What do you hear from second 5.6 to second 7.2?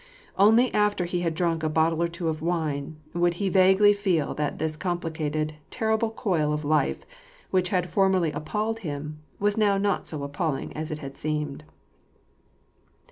terrible coil of life,